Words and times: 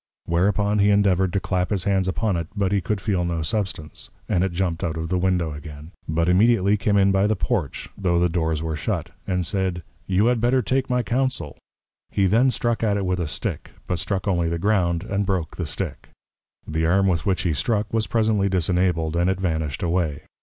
_Whereupon 0.33 0.79
he 0.79 0.89
endeavoured 0.89 1.31
to 1.33 1.39
clap 1.39 1.69
his 1.69 1.83
Hands 1.83 2.07
upon 2.07 2.35
it; 2.35 2.47
but 2.55 2.71
he 2.71 2.81
could 2.81 2.99
feel 2.99 3.23
no 3.23 3.43
substance; 3.43 4.09
and 4.27 4.43
it 4.43 4.51
jumped 4.51 4.83
out 4.83 4.97
of 4.97 5.09
the 5.09 5.17
Window 5.19 5.53
again; 5.53 5.91
but 6.09 6.27
immediately 6.27 6.75
came 6.75 6.97
in 6.97 7.11
by 7.11 7.27
the 7.27 7.35
Porch, 7.35 7.87
tho' 7.95 8.17
the 8.19 8.27
Doors 8.27 8.63
were 8.63 8.75
shut, 8.75 9.11
and 9.27 9.45
said, 9.45 9.83
You 10.07 10.25
had 10.25 10.41
better 10.41 10.63
take 10.63 10.89
my 10.89 11.03
Counsel! 11.03 11.55
He 12.09 12.25
then 12.25 12.49
struck 12.49 12.81
at 12.81 12.97
it 12.97 13.05
with 13.05 13.19
a 13.19 13.27
Stick, 13.27 13.73
but 13.85 13.99
struck 13.99 14.27
only 14.27 14.49
the 14.49 14.57
Ground, 14.57 15.03
and 15.03 15.23
broke 15.23 15.57
the 15.57 15.67
Stick: 15.67 16.09
The 16.67 16.87
Arm 16.87 17.05
with 17.05 17.27
which 17.27 17.43
he 17.43 17.53
struck 17.53 17.93
was 17.93 18.07
presently 18.07 18.49
Disenabled, 18.49 19.15
and 19.15 19.29
it 19.29 19.39
vanished 19.39 19.83
away. 19.83 20.23